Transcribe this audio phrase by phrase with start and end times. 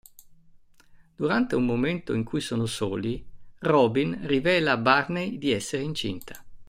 [1.15, 3.23] Durante un momento in cui sono soli,
[3.59, 6.43] Robin rivela a Barney di essere incinta.